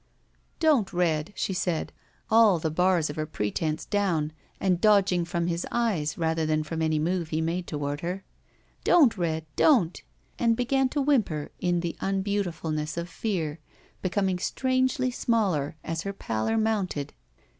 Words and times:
''Don't, 0.59 0.91
Red," 0.91 1.31
she 1.35 1.53
said, 1.53 1.93
all 2.31 2.57
the 2.57 2.71
bars 2.71 3.11
of 3.11 3.17
her 3.17 3.27
pre 3.27 3.51
tense' 3.51 3.85
down 3.85 4.33
and 4.59 4.81
dodging 4.81 5.25
from 5.25 5.45
his 5.45 5.63
eyes 5.71 6.17
rather 6.17 6.43
than 6.43 6.63
from 6.63 6.81
any 6.81 6.97
move 6.97 7.29
he 7.29 7.39
made 7.39 7.67
toward 7.67 8.01
her. 8.01 8.23
"Don't, 8.83 9.15
Red. 9.15 9.45
Don't!" 9.55 10.01
And 10.39 10.57
b^an 10.57 10.89
to 10.89 11.01
whimper 11.03 11.51
in 11.59 11.81
the 11.81 11.95
unbeauti 12.01 12.51
fulness 12.51 12.97
of 12.97 13.09
fear, 13.09 13.59
becoming 14.01 14.39
strangely 14.39 15.11
smaller 15.11 15.75
as 15.83 16.01
her 16.01 16.13
pallor 16.13 16.57
mounted. 16.57 17.13